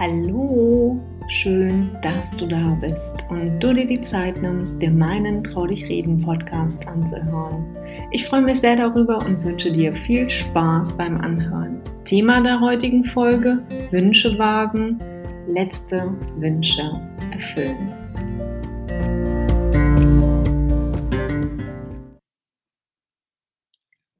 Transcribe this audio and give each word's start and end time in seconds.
Hallo, 0.00 0.98
schön, 1.28 1.94
dass 2.00 2.30
du 2.30 2.46
da 2.46 2.74
bist 2.80 3.16
und 3.28 3.60
du 3.60 3.74
dir 3.74 3.84
die 3.84 4.00
Zeit 4.00 4.40
nimmst, 4.40 4.80
dir 4.80 4.90
meinen 4.90 5.44
Trau 5.44 5.66
dich 5.66 5.86
reden 5.90 6.22
Podcast 6.22 6.86
anzuhören. 6.86 7.76
Ich 8.10 8.24
freue 8.24 8.40
mich 8.40 8.60
sehr 8.60 8.76
darüber 8.76 9.18
und 9.18 9.44
wünsche 9.44 9.70
dir 9.70 9.92
viel 9.92 10.30
Spaß 10.30 10.96
beim 10.96 11.20
Anhören. 11.20 11.82
Thema 12.06 12.40
der 12.40 12.58
heutigen 12.62 13.04
Folge: 13.04 13.62
Wünsche 13.90 14.38
wagen, 14.38 14.98
letzte 15.46 16.14
Wünsche 16.38 16.98
erfüllen. 17.32 17.92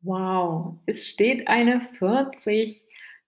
Wow, 0.02 0.74
es 0.84 1.06
steht 1.06 1.48
eine 1.48 1.80
40 1.98 2.86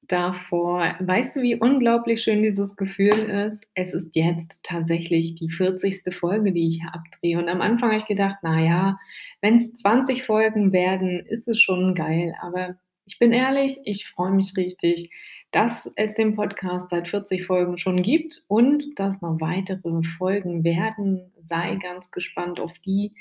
davor. 0.09 0.97
Weißt 1.01 1.37
du, 1.37 1.42
wie 1.42 1.56
unglaublich 1.56 2.23
schön 2.23 2.43
dieses 2.43 2.77
Gefühl 2.77 3.19
ist? 3.19 3.66
Es 3.74 3.95
ist 3.95 4.15
jetzt 4.16 4.60
tatsächlich 4.62 5.34
die 5.37 5.51
40. 5.51 6.15
Folge, 6.15 6.52
die 6.52 6.69
ich 6.69 6.80
hier 6.80 6.95
abdrehe. 6.95 7.38
Und 7.38 7.48
am 7.48 7.60
Anfang 7.60 7.91
habe 7.91 7.98
ich 7.98 8.07
gedacht, 8.07 8.37
naja, 8.43 8.98
wenn 9.41 9.57
es 9.57 9.74
20 9.74 10.24
Folgen 10.24 10.73
werden, 10.73 11.20
ist 11.27 11.48
es 11.48 11.60
schon 11.60 11.95
geil. 11.95 12.34
Aber 12.41 12.77
ich 13.07 13.19
bin 13.19 13.33
ehrlich, 13.33 13.79
ich 13.84 14.07
freue 14.09 14.33
mich 14.33 14.57
richtig, 14.57 15.10
dass 15.51 15.91
es 15.96 16.15
den 16.15 16.34
Podcast 16.34 16.91
seit 16.91 17.09
40 17.09 17.46
Folgen 17.46 17.79
schon 17.79 18.02
gibt 18.02 18.45
und 18.48 18.98
dass 18.98 19.21
noch 19.21 19.41
weitere 19.41 20.02
Folgen 20.19 20.65
werden. 20.65 21.32
Sei 21.45 21.77
ganz 21.77 22.10
gespannt 22.10 22.59
auf 22.59 22.79
die, 22.80 23.12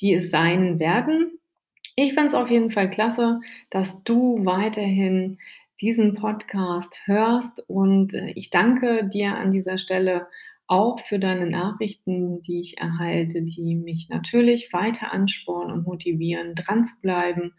die 0.00 0.14
es 0.14 0.30
sein 0.30 0.78
werden. 0.78 1.38
Ich 1.96 2.14
finde 2.14 2.28
es 2.28 2.34
auf 2.34 2.48
jeden 2.48 2.70
Fall 2.70 2.90
klasse, 2.90 3.40
dass 3.70 4.04
du 4.04 4.44
weiterhin 4.44 5.38
diesen 5.80 6.14
Podcast 6.14 6.98
hörst. 7.04 7.62
Und 7.68 8.14
äh, 8.14 8.30
ich 8.34 8.50
danke 8.50 9.08
dir 9.08 9.34
an 9.34 9.52
dieser 9.52 9.78
Stelle 9.78 10.26
auch 10.66 11.00
für 11.00 11.18
deine 11.18 11.48
Nachrichten, 11.48 12.42
die 12.42 12.60
ich 12.60 12.78
erhalte, 12.78 13.42
die 13.42 13.74
mich 13.74 14.08
natürlich 14.10 14.72
weiter 14.72 15.12
anspornen 15.12 15.72
und 15.72 15.86
motivieren, 15.86 16.54
dran 16.54 16.84
zu 16.84 17.00
bleiben 17.00 17.54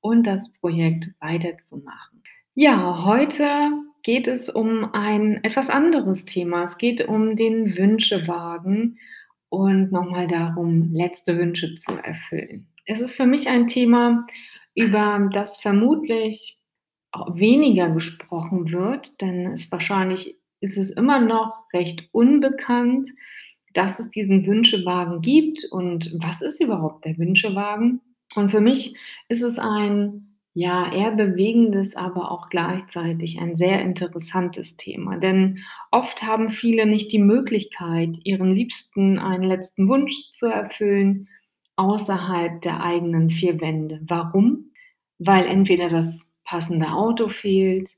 und 0.00 0.26
das 0.26 0.50
Projekt 0.52 1.10
weiterzumachen. 1.20 2.22
Ja, 2.54 3.04
heute 3.04 3.70
geht 4.02 4.28
es 4.28 4.48
um 4.48 4.92
ein 4.94 5.42
etwas 5.42 5.70
anderes 5.70 6.24
Thema. 6.24 6.64
Es 6.64 6.78
geht 6.78 7.06
um 7.06 7.36
den 7.36 7.76
Wünschewagen 7.76 8.98
und 9.48 9.92
nochmal 9.92 10.26
darum, 10.26 10.92
letzte 10.92 11.36
Wünsche 11.36 11.74
zu 11.74 11.92
erfüllen. 11.92 12.66
Es 12.86 13.00
ist 13.00 13.14
für 13.14 13.26
mich 13.26 13.48
ein 13.48 13.66
Thema, 13.66 14.26
über 14.74 15.28
das 15.32 15.58
vermutlich 15.60 16.58
weniger 17.32 17.90
gesprochen 17.90 18.70
wird, 18.70 19.20
denn 19.20 19.46
es 19.52 19.70
wahrscheinlich 19.70 20.38
ist 20.60 20.78
es 20.78 20.90
immer 20.90 21.20
noch 21.20 21.64
recht 21.72 22.08
unbekannt, 22.12 23.10
dass 23.72 23.98
es 23.98 24.08
diesen 24.08 24.46
Wünschewagen 24.46 25.20
gibt 25.20 25.64
und 25.70 26.12
was 26.20 26.42
ist 26.42 26.60
überhaupt 26.60 27.04
der 27.04 27.18
Wünschewagen? 27.18 28.00
Und 28.34 28.50
für 28.50 28.60
mich 28.60 28.96
ist 29.28 29.42
es 29.42 29.58
ein 29.58 30.34
ja, 30.56 30.92
eher 30.92 31.10
bewegendes, 31.10 31.96
aber 31.96 32.30
auch 32.30 32.48
gleichzeitig 32.48 33.40
ein 33.40 33.56
sehr 33.56 33.82
interessantes 33.82 34.76
Thema. 34.76 35.18
Denn 35.18 35.58
oft 35.90 36.22
haben 36.22 36.50
viele 36.50 36.86
nicht 36.86 37.10
die 37.10 37.18
Möglichkeit, 37.18 38.18
ihren 38.22 38.54
Liebsten 38.54 39.18
einen 39.18 39.42
letzten 39.42 39.88
Wunsch 39.88 40.30
zu 40.30 40.46
erfüllen 40.46 41.28
außerhalb 41.74 42.60
der 42.60 42.84
eigenen 42.84 43.30
vier 43.30 43.60
Wände. 43.60 44.00
Warum? 44.06 44.70
Weil 45.18 45.46
entweder 45.46 45.88
das 45.88 46.30
passende 46.44 46.88
Auto 46.88 47.28
fehlt, 47.28 47.90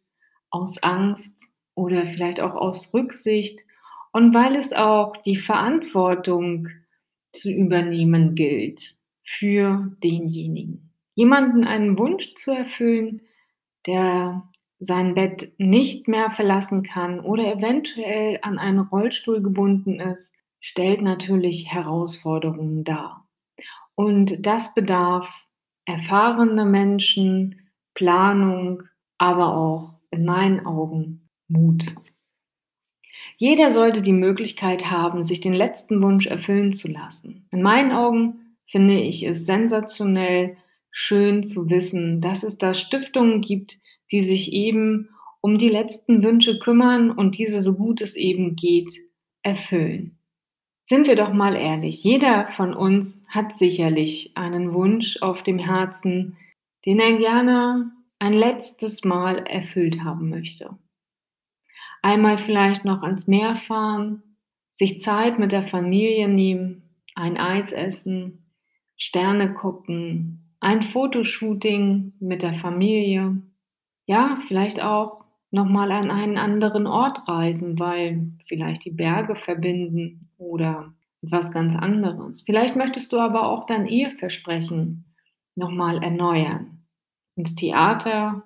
aus 0.51 0.83
Angst 0.83 1.51
oder 1.75 2.07
vielleicht 2.07 2.41
auch 2.41 2.55
aus 2.55 2.93
Rücksicht 2.95 3.61
und 4.13 4.33
weil 4.35 4.57
es 4.57 4.73
auch 4.73 5.17
die 5.19 5.37
Verantwortung 5.37 6.69
zu 7.33 7.51
übernehmen 7.51 8.35
gilt 8.35 8.97
für 9.25 9.95
denjenigen. 10.03 10.93
Jemanden 11.15 11.65
einen 11.65 11.99
Wunsch 11.99 12.35
zu 12.35 12.53
erfüllen, 12.53 13.23
der 13.87 14.43
sein 14.79 15.15
Bett 15.15 15.53
nicht 15.59 16.09
mehr 16.09 16.31
verlassen 16.31 16.83
kann 16.83 17.21
oder 17.21 17.53
eventuell 17.53 18.39
an 18.43 18.59
einen 18.59 18.81
Rollstuhl 18.81 19.43
gebunden 19.43 20.01
ist, 20.01 20.33
stellt 20.61 21.01
natürlich 21.01 21.73
Herausforderungen 21.73 22.85
dar. 22.85 23.27
Und 23.95 24.47
das 24.47 24.75
bedarf 24.75 25.29
erfahrene 25.87 26.65
Menschen, 26.65 27.66
Planung, 27.97 28.85
aber 29.19 29.57
auch 29.57 29.95
in 30.13 30.25
meinen 30.25 30.65
Augen 30.65 31.29
Mut. 31.49 31.85
Jeder 33.37 33.71
sollte 33.71 34.03
die 34.03 34.13
Möglichkeit 34.13 34.91
haben, 34.91 35.25
sich 35.25 35.41
den 35.41 35.55
letzten 35.55 36.01
Wunsch 36.03 36.27
erfüllen 36.27 36.73
zu 36.73 36.89
lassen. 36.89 37.49
In 37.51 37.63
meinen 37.63 37.93
Augen 37.93 38.57
finde 38.67 39.01
ich 39.01 39.25
es 39.25 39.47
sensationell 39.47 40.57
schön 40.91 41.43
zu 41.43 41.69
wissen, 41.69 42.21
dass 42.21 42.43
es 42.43 42.57
da 42.59 42.73
Stiftungen 42.73 43.41
gibt, 43.41 43.79
die 44.11 44.23
sich 44.23 44.53
eben 44.53 45.11
um 45.41 45.59
die 45.59 45.69
letzten 45.69 46.23
Wünsche 46.23 46.59
kümmern 46.59 47.11
und 47.11 47.39
diese 47.39 47.61
so 47.61 47.75
gut 47.75 48.01
es 48.01 48.17
eben 48.17 48.57
geht 48.57 48.91
erfüllen. 49.43 50.19
Sind 50.85 51.07
wir 51.07 51.17
doch 51.17 51.33
mal 51.33 51.57
ehrlich, 51.57 52.03
jeder 52.05 52.49
von 52.49 52.73
uns 52.73 53.21
hat 53.27 53.53
sicherlich 53.53 54.37
einen 54.37 54.73
Wunsch 54.73 55.21
auf 55.21 55.43
dem 55.43 55.59
Herzen, 55.59 56.37
den 56.87 57.01
er 57.01 57.19
gerne 57.19 57.91
ein 58.19 58.33
letztes 58.33 59.05
Mal 59.05 59.39
erfüllt 59.47 60.03
haben 60.03 60.31
möchte. 60.31 60.79
Einmal 62.03 62.39
vielleicht 62.39 62.85
noch 62.85 63.03
ans 63.03 63.27
Meer 63.27 63.57
fahren, 63.57 64.23
sich 64.75 65.01
Zeit 65.01 65.39
mit 65.39 65.53
der 65.53 65.65
Familie 65.65 66.29
nehmen, 66.29 66.83
ein 67.15 67.37
Eis 67.37 67.73
essen, 67.73 68.53
Sterne 68.97 69.53
gucken, 69.53 70.55
ein 70.61 70.83
Fotoshooting 70.83 72.15
mit 72.21 72.43
der 72.43 72.55
Familie. 72.55 73.43
Ja, 74.07 74.39
vielleicht 74.47 74.83
auch 74.83 75.25
nochmal 75.51 75.91
an 75.93 76.11
einen 76.11 76.39
anderen 76.39 76.87
Ort 76.87 77.27
reisen, 77.29 77.79
weil 77.79 78.33
vielleicht 78.47 78.85
die 78.85 78.91
Berge 78.91 79.37
verbinden 79.37 80.31
oder 80.39 80.95
etwas 81.23 81.51
ganz 81.51 81.75
anderes. 81.75 82.43
Vielleicht 82.43 82.77
möchtest 82.77 83.13
du 83.13 83.19
aber 83.19 83.49
auch 83.49 83.67
dein 83.67 83.87
Eheversprechen 83.87 85.15
nochmal 85.55 86.03
erneuern. 86.03 86.76
Ins 87.37 87.55
Theater, 87.55 88.43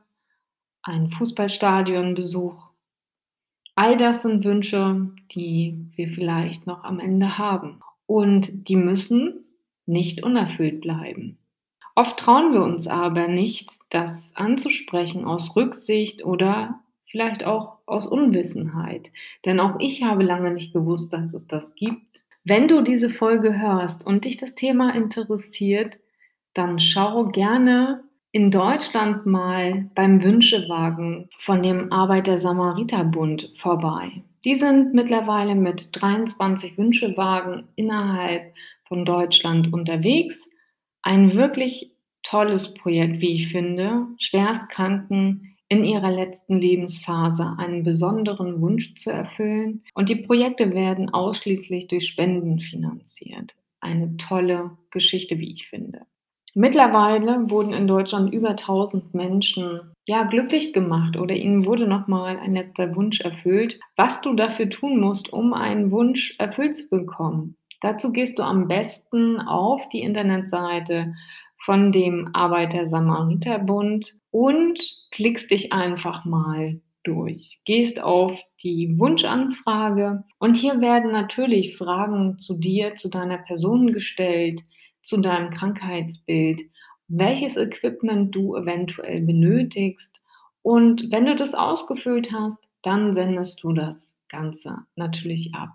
ein 0.83 1.11
Fußballstadionbesuch. 1.11 2.71
All 3.77 3.97
das 3.97 4.23
sind 4.23 4.45
Wünsche, 4.45 5.11
die 5.31 5.87
wir 5.95 6.09
vielleicht 6.09 6.67
noch 6.67 6.83
am 6.83 6.99
Ende 6.99 7.39
haben. 7.39 7.81
Und 8.07 8.69
die 8.69 8.77
müssen 8.77 9.45
nicht 9.87 10.25
unerfüllt 10.25 10.81
bleiben. 10.81 11.39
Oft 11.95 12.19
trauen 12.19 12.53
wir 12.53 12.63
uns 12.63 12.89
aber 12.89 13.29
nicht, 13.29 13.71
das 13.91 14.33
anzusprechen 14.35 15.25
aus 15.25 15.55
Rücksicht 15.55 16.25
oder 16.25 16.81
vielleicht 17.07 17.45
auch 17.45 17.79
aus 17.87 18.07
Unwissenheit. 18.07 19.13
Denn 19.45 19.61
auch 19.61 19.79
ich 19.79 20.03
habe 20.03 20.25
lange 20.25 20.53
nicht 20.53 20.73
gewusst, 20.73 21.13
dass 21.13 21.33
es 21.33 21.47
das 21.47 21.75
gibt. 21.75 22.25
Wenn 22.43 22.69
du 22.69 22.83
diese 22.83 23.11
Folge 23.11 23.61
hörst 23.61 24.05
und 24.05 24.25
dich 24.25 24.37
das 24.37 24.55
Thema 24.55 24.95
interessiert, 24.95 26.01
dann 26.55 26.81
schau 26.81 27.27
gerne 27.27 28.03
in 28.33 28.51
Deutschland 28.51 29.27
mal 29.27 29.91
beim 29.95 30.23
Wünschewagen 30.23 31.29
von 31.39 31.63
dem 31.63 31.93
Arbeiter-Samariter-Bund 31.93 33.53
vorbei. 33.57 34.23
Die 34.45 34.55
sind 34.55 34.95
mittlerweile 34.95 35.55
mit 35.55 35.89
23 35.93 36.79
Wünschewagen 36.79 37.69
innerhalb 37.75 38.55
von 38.87 39.05
Deutschland 39.05 39.73
unterwegs. 39.73 40.49
Ein 41.03 41.35
wirklich 41.35 41.93
tolles 42.23 42.75
Projekt, 42.75 43.21
wie 43.21 43.35
ich 43.35 43.49
finde. 43.49 44.07
Schwerstkranken 44.19 45.57
in 45.69 45.85
ihrer 45.85 46.11
letzten 46.11 46.61
Lebensphase 46.61 47.55
einen 47.59 47.83
besonderen 47.83 48.61
Wunsch 48.61 48.95
zu 48.95 49.11
erfüllen. 49.11 49.85
Und 49.95 50.09
die 50.09 50.17
Projekte 50.17 50.73
werden 50.73 51.11
ausschließlich 51.11 51.89
durch 51.89 52.07
Spenden 52.07 52.61
finanziert. 52.61 53.57
Eine 53.81 54.17
tolle 54.17 54.77
Geschichte, 54.91 55.39
wie 55.39 55.53
ich 55.53 55.69
finde. 55.69 56.07
Mittlerweile 56.55 57.49
wurden 57.49 57.73
in 57.73 57.87
Deutschland 57.87 58.33
über 58.33 58.51
1000 58.51 59.15
Menschen 59.15 59.93
ja 60.07 60.25
glücklich 60.25 60.73
gemacht 60.73 61.17
oder 61.17 61.35
ihnen 61.35 61.65
wurde 61.65 61.87
nochmal 61.87 62.39
ein 62.39 62.55
letzter 62.55 62.97
Wunsch 62.97 63.21
erfüllt. 63.21 63.79
Was 63.97 64.21
du 64.21 64.35
dafür 64.35 64.69
tun 64.69 64.99
musst, 64.99 65.33
um 65.33 65.53
einen 65.53 65.93
Wunsch 65.93 66.35
erfüllt 66.39 66.77
zu 66.77 66.89
bekommen. 66.91 67.57
Dazu 67.81 68.13
gehst 68.13 68.39
du 68.39 68.43
am 68.43 68.67
besten 68.69 69.41
auf 69.41 69.89
die 69.91 70.03
Internetseite 70.03 71.15
von 71.59 71.93
dem 71.93 72.31
Arbeiter-Samariter-Bund 72.33 74.17
und 74.31 74.81
klickst 75.13 75.51
dich 75.51 75.73
einfach 75.73 76.25
mal 76.25 76.81
durch. 77.05 77.61
Gehst 77.65 78.03
auf 78.03 78.39
die 78.63 78.99
Wunschanfrage 78.99 80.25
und 80.39 80.57
hier 80.57 80.81
werden 80.81 81.13
natürlich 81.13 81.77
Fragen 81.77 82.39
zu 82.39 82.59
dir, 82.59 82.97
zu 82.97 83.09
deiner 83.09 83.39
Person 83.39 83.93
gestellt, 83.93 84.63
zu 85.03 85.21
deinem 85.21 85.51
Krankheitsbild, 85.51 86.63
welches 87.09 87.57
Equipment 87.57 88.35
du 88.35 88.57
eventuell 88.57 89.21
benötigst 89.21 90.21
und 90.63 91.11
wenn 91.11 91.27
du 91.27 91.35
das 91.35 91.55
ausgefüllt 91.55 92.33
hast, 92.33 92.59
dann 92.83 93.15
sendest 93.15 93.63
du 93.63 93.73
das 93.73 94.15
Ganze 94.29 94.79
natürlich 94.97 95.55
ab. 95.55 95.71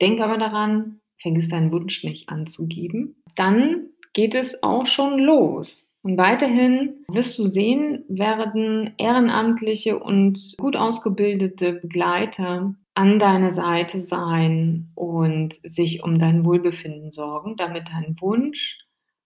Denk 0.00 0.20
aber 0.20 0.38
daran, 0.38 1.00
vergiss 1.18 1.48
deinen 1.48 1.72
Wunsch 1.72 2.02
nicht 2.04 2.28
anzugeben. 2.28 3.22
Dann 3.36 3.90
geht 4.12 4.34
es 4.34 4.62
auch 4.62 4.86
schon 4.86 5.18
los. 5.18 5.86
Und 6.02 6.16
weiterhin 6.16 7.04
wirst 7.08 7.38
du 7.38 7.44
sehen, 7.44 8.04
werden 8.08 8.94
ehrenamtliche 8.96 9.98
und 9.98 10.54
gut 10.58 10.74
ausgebildete 10.74 11.74
Begleiter 11.74 12.74
an 13.00 13.18
deiner 13.18 13.54
Seite 13.54 14.04
sein 14.04 14.90
und 14.94 15.58
sich 15.62 16.02
um 16.02 16.18
dein 16.18 16.44
Wohlbefinden 16.44 17.12
sorgen, 17.12 17.56
damit 17.56 17.88
dein 17.88 18.14
Wunsch 18.20 18.78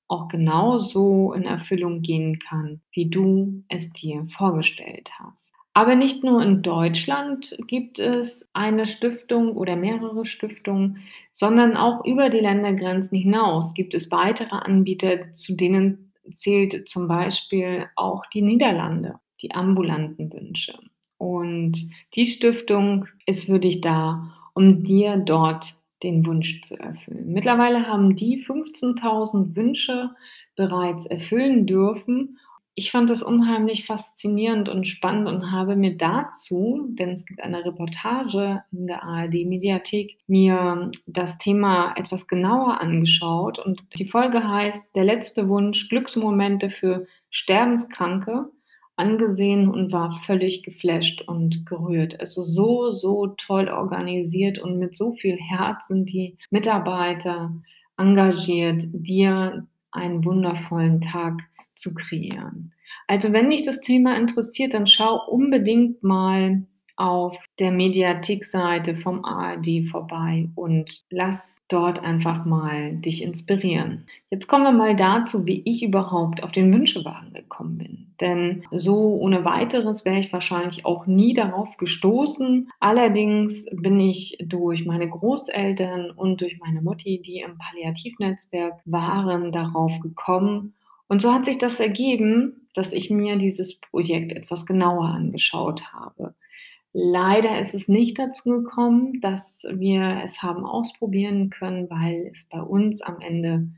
auch 0.06 0.29
genauso 0.29 1.32
in 1.32 1.43
Erfüllung 1.43 2.00
gehen 2.00 2.38
kann, 2.38 2.82
wie 2.93 3.11
du 3.11 3.65
es 3.69 3.93
dir 3.93 4.26
vorgestellt 4.29 5.11
hast. 5.19 5.53
Aber 5.73 5.97
nicht 5.97 6.23
nur 6.23 6.41
in 6.41 6.62
Deutschland 6.62 7.56
gibt 7.67 7.99
es 7.99 8.49
eine 8.53 8.87
Stiftung 8.87 9.56
oder 9.56 9.75
mehrere 9.75 10.25
Stiftungen, 10.25 10.99
sondern 11.32 11.77
auch 11.77 12.05
über 12.05 12.31
die 12.31 12.38
Ländergrenzen 12.38 13.19
hinaus 13.19 13.75
gibt 13.75 13.94
es 13.94 14.12
weitere 14.12 14.55
Anbieter, 14.55 15.32
zu 15.32 15.56
denen 15.56 16.12
zählt 16.32 16.88
zum 16.88 17.09
Beispiel 17.09 17.87
auch 17.97 18.23
die 18.32 18.43
Niederlande, 18.43 19.19
die 19.43 19.50
ambulanten 19.50 20.32
Wünsche. 20.32 20.79
Und 21.19 21.90
die 22.14 22.26
Stiftung 22.26 23.06
ist 23.26 23.46
für 23.46 23.58
dich 23.58 23.81
da, 23.81 24.32
um 24.55 24.84
dir 24.84 25.16
dort 25.16 25.75
den 26.02 26.26
Wunsch 26.26 26.61
zu 26.62 26.78
erfüllen. 26.78 27.32
Mittlerweile 27.32 27.87
haben 27.87 28.14
die 28.14 28.44
15.000 28.44 29.56
Wünsche 29.56 30.11
bereits 30.55 31.06
erfüllen 31.06 31.66
dürfen. 31.66 32.38
Ich 32.76 32.90
fand 32.90 33.08
das 33.08 33.22
unheimlich 33.22 33.87
faszinierend 33.87 34.69
und 34.69 34.87
spannend 34.87 35.28
und 35.28 35.52
habe 35.52 35.76
mir 35.76 35.96
dazu, 35.96 36.88
denn 36.90 37.11
es 37.11 37.25
gibt 37.25 37.40
eine 37.40 37.64
Reportage 37.64 38.64
in 38.72 38.88
der 38.88 39.05
ARD-Mediathek, 39.05 40.19
mir 40.26 40.90
das 41.06 41.38
Thema 41.38 41.94
etwas 41.96 42.26
genauer 42.26 42.81
angeschaut. 42.81 43.60
Und 43.60 43.84
die 43.96 44.08
Folge 44.08 44.46
heißt 44.46 44.81
Der 44.96 45.05
letzte 45.05 45.49
Wunsch, 45.49 45.88
Glücksmomente 45.88 46.70
für 46.70 47.06
Sterbenskranke 47.31 48.50
angesehen 48.96 49.69
und 49.69 49.93
war 49.93 50.14
völlig 50.25 50.62
geflasht 50.62 51.23
und 51.23 51.67
gerührt. 51.67 52.20
Also 52.20 52.43
so, 52.43 52.93
so 52.93 53.29
toll 53.38 53.69
organisiert 53.69 54.58
und 54.58 54.79
mit 54.79 54.96
so 54.96 55.12
viel 55.12 55.37
Herz 55.37 55.88
sind 55.88 56.11
die 56.11 56.37
Mitarbeiter 56.50 57.52
engagiert, 57.96 58.82
dir 58.93 59.67
einen 59.91 60.25
wundervollen 60.25 61.00
Tag 61.00 61.43
zu 61.75 61.94
kreieren. 61.94 62.73
Also 63.06 63.32
wenn 63.32 63.50
dich 63.50 63.64
das 63.64 63.81
Thema 63.81 64.17
interessiert, 64.17 64.75
dann 64.75 64.87
schau 64.87 65.20
unbedingt 65.29 66.02
mal 66.02 66.62
auf 66.96 67.37
der 67.58 67.73
Mediathek-Seite 67.73 68.96
vom 68.96 69.25
ARD 69.25 69.87
vorbei 69.91 70.49
und 70.55 71.02
lass 71.11 71.62
dort 71.69 72.02
einfach 72.02 72.44
mal 72.44 72.96
dich 72.96 73.23
inspirieren. 73.23 74.06
Jetzt 74.31 74.46
kommen 74.46 74.64
wir 74.64 74.73
mal 74.73 74.94
dazu, 74.94 75.46
wie 75.46 75.62
ich 75.64 75.82
überhaupt 75.82 76.43
auf 76.43 76.52
den 76.52 76.73
Wünschewagen 76.73 77.32
gekommen 77.32 77.79
bin. 77.79 78.14
Denn 78.20 78.64
so 78.70 79.17
ohne 79.17 79.44
weiteres 79.44 80.05
wäre 80.05 80.19
ich 80.19 80.32
wahrscheinlich 80.32 80.85
auch 80.85 81.06
nie 81.06 81.35
darauf 81.35 81.76
gestoßen. 81.76 82.70
Allerdings 82.79 83.67
bin 83.73 83.99
ich 83.99 84.38
durch 84.44 84.87
meine 84.87 85.08
Großeltern 85.08 86.11
und 86.11 86.41
durch 86.41 86.58
meine 86.61 86.81
Mutti, 86.81 87.20
die 87.20 87.41
im 87.41 87.58
Palliativnetzwerk 87.58 88.81
waren, 88.85 89.50
darauf 89.50 89.99
gekommen. 90.00 90.75
Und 91.08 91.23
so 91.23 91.32
hat 91.32 91.44
sich 91.44 91.58
das 91.58 91.81
ergeben, 91.81 92.69
dass 92.75 92.93
ich 92.93 93.11
mir 93.11 93.37
dieses 93.37 93.81
Projekt 93.81 94.32
etwas 94.32 94.67
genauer 94.67 95.06
angeschaut 95.06 95.93
habe. 95.93 96.35
Leider 96.94 97.61
ist 97.61 97.75
es 97.75 97.88
nicht 97.88 98.19
dazu 98.19 98.62
gekommen, 98.62 99.20
dass 99.20 99.67
wir 99.70 100.23
es 100.25 100.43
haben 100.43 100.64
ausprobieren 100.64 101.50
können, 101.50 101.91
weil 101.91 102.31
es 102.32 102.44
bei 102.49 102.62
uns 102.62 103.02
am 103.02 103.20
Ende 103.20 103.69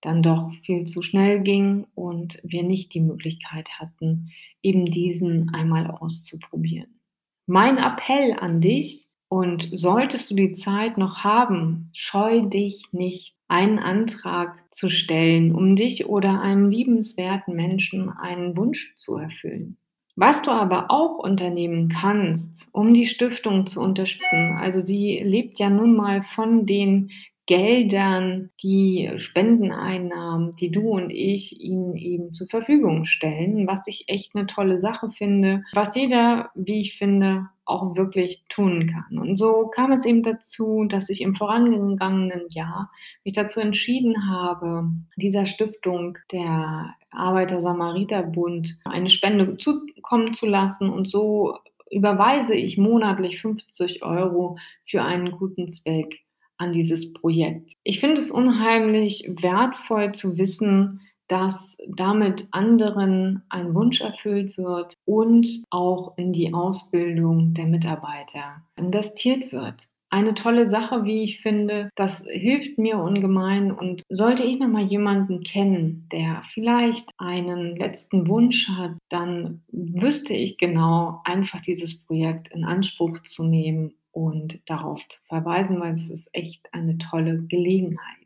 dann 0.00 0.22
doch 0.22 0.50
viel 0.64 0.86
zu 0.86 1.02
schnell 1.02 1.42
ging 1.42 1.86
und 1.94 2.40
wir 2.42 2.64
nicht 2.64 2.94
die 2.94 3.00
Möglichkeit 3.00 3.68
hatten, 3.78 4.30
eben 4.62 4.86
diesen 4.86 5.54
einmal 5.54 5.86
auszuprobieren. 5.86 6.98
Mein 7.46 7.78
Appell 7.78 8.32
an 8.40 8.60
dich, 8.60 9.06
und 9.32 9.70
solltest 9.72 10.30
du 10.30 10.34
die 10.34 10.52
Zeit 10.52 10.98
noch 10.98 11.24
haben, 11.24 11.88
scheu 11.94 12.42
dich 12.42 12.84
nicht, 12.92 13.34
einen 13.48 13.78
Antrag 13.78 14.62
zu 14.70 14.90
stellen, 14.90 15.54
um 15.54 15.74
dich 15.74 16.04
oder 16.04 16.42
einem 16.42 16.68
liebenswerten 16.68 17.56
Menschen 17.56 18.10
einen 18.10 18.58
Wunsch 18.58 18.94
zu 18.94 19.16
erfüllen. 19.16 19.78
Was 20.14 20.42
du 20.42 20.50
aber 20.50 20.90
auch 20.90 21.18
unternehmen 21.18 21.88
kannst, 21.88 22.68
um 22.72 22.92
die 22.92 23.06
Stiftung 23.06 23.66
zu 23.66 23.80
unterstützen, 23.80 24.58
also 24.60 24.84
sie 24.84 25.20
lebt 25.24 25.58
ja 25.58 25.70
nun 25.70 25.96
mal 25.96 26.22
von 26.22 26.66
den 26.66 27.10
Geldern, 27.46 28.50
die 28.62 29.10
Spendeneinnahmen, 29.16 30.52
die 30.52 30.70
du 30.70 30.90
und 30.90 31.10
ich 31.10 31.60
ihnen 31.60 31.96
eben 31.96 32.32
zur 32.32 32.46
Verfügung 32.48 33.04
stellen, 33.04 33.66
was 33.66 33.86
ich 33.88 34.04
echt 34.06 34.36
eine 34.36 34.46
tolle 34.46 34.80
Sache 34.80 35.10
finde, 35.10 35.64
was 35.74 35.96
jeder, 35.96 36.50
wie 36.54 36.82
ich 36.82 36.96
finde, 36.98 37.48
auch 37.64 37.96
wirklich 37.96 38.44
tun 38.48 38.88
kann. 38.88 39.18
Und 39.18 39.36
so 39.36 39.68
kam 39.68 39.92
es 39.92 40.04
eben 40.04 40.22
dazu, 40.22 40.84
dass 40.88 41.08
ich 41.08 41.20
im 41.20 41.34
vorangegangenen 41.34 42.48
Jahr 42.50 42.90
mich 43.24 43.34
dazu 43.34 43.60
entschieden 43.60 44.28
habe, 44.28 44.88
dieser 45.16 45.46
Stiftung 45.46 46.18
der 46.32 46.94
Arbeiter-Samariter-Bund 47.10 48.78
eine 48.84 49.10
Spende 49.10 49.56
zukommen 49.58 50.34
zu 50.34 50.46
lassen 50.46 50.90
und 50.90 51.08
so 51.08 51.58
überweise 51.90 52.54
ich 52.54 52.78
monatlich 52.78 53.40
50 53.40 54.02
Euro 54.02 54.58
für 54.86 55.02
einen 55.02 55.30
guten 55.32 55.70
Zweck 55.70 56.20
an 56.56 56.72
dieses 56.72 57.12
Projekt. 57.12 57.72
Ich 57.82 58.00
finde 58.00 58.20
es 58.20 58.30
unheimlich 58.30 59.28
wertvoll 59.40 60.12
zu 60.12 60.38
wissen, 60.38 61.00
dass 61.32 61.78
damit 61.88 62.46
anderen 62.50 63.42
ein 63.48 63.74
Wunsch 63.74 64.02
erfüllt 64.02 64.58
wird 64.58 64.92
und 65.06 65.64
auch 65.70 66.12
in 66.18 66.34
die 66.34 66.52
Ausbildung 66.52 67.54
der 67.54 67.64
Mitarbeiter 67.64 68.62
investiert 68.76 69.50
wird. 69.50 69.88
Eine 70.10 70.34
tolle 70.34 70.68
Sache, 70.68 71.06
wie 71.06 71.22
ich 71.22 71.40
finde, 71.40 71.88
das 71.94 72.22
hilft 72.28 72.76
mir 72.76 72.98
ungemein 72.98 73.72
und 73.72 74.02
sollte 74.10 74.42
ich 74.42 74.58
noch 74.58 74.68
mal 74.68 74.84
jemanden 74.84 75.42
kennen, 75.42 76.06
der 76.12 76.42
vielleicht 76.50 77.08
einen 77.16 77.76
letzten 77.76 78.28
Wunsch 78.28 78.68
hat, 78.68 78.92
dann 79.08 79.62
wüsste 79.72 80.34
ich 80.34 80.58
genau, 80.58 81.22
einfach 81.24 81.62
dieses 81.62 81.98
Projekt 81.98 82.48
in 82.48 82.64
Anspruch 82.64 83.22
zu 83.22 83.44
nehmen 83.44 83.94
und 84.10 84.60
darauf 84.66 85.00
zu 85.08 85.18
verweisen, 85.24 85.80
weil 85.80 85.94
es 85.94 86.10
ist 86.10 86.28
echt 86.34 86.68
eine 86.74 86.98
tolle 86.98 87.38
Gelegenheit. 87.44 88.21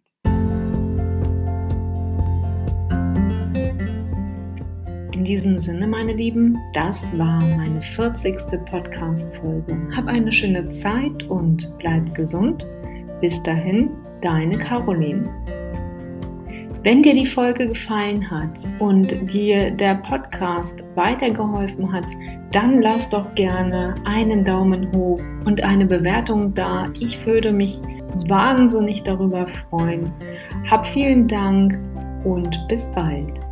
Diesem 5.27 5.59
Sinne, 5.59 5.87
meine 5.87 6.13
Lieben, 6.13 6.59
das 6.73 7.01
war 7.19 7.41
meine 7.57 7.83
40. 7.83 8.37
Podcast-Folge. 8.71 9.77
Hab 9.95 10.07
eine 10.07 10.33
schöne 10.33 10.69
Zeit 10.71 11.25
und 11.25 11.73
bleib 11.79 12.15
gesund. 12.15 12.67
Bis 13.21 13.43
dahin, 13.43 13.91
deine 14.21 14.57
Caroline. 14.57 15.25
Wenn 16.83 17.03
dir 17.03 17.15
die 17.15 17.27
Folge 17.27 17.67
gefallen 17.67 18.31
hat 18.31 18.65
und 18.79 19.33
dir 19.33 19.73
der 19.73 19.97
Podcast 19.97 20.85
weitergeholfen 20.95 21.93
hat, 21.93 22.07
dann 22.53 22.81
lass 22.81 23.09
doch 23.09 23.35
gerne 23.35 23.97
einen 24.05 24.45
Daumen 24.45 24.93
hoch 24.93 25.21
und 25.45 25.65
eine 25.65 25.87
Bewertung 25.87 26.55
da. 26.55 26.87
Ich 27.01 27.27
würde 27.27 27.53
mich 27.53 27.81
wahnsinnig 28.29 29.03
darüber 29.03 29.49
freuen. 29.49 30.13
Hab 30.71 30.87
vielen 30.87 31.27
Dank 31.27 31.77
und 32.25 32.57
bis 32.69 32.87
bald. 32.95 33.46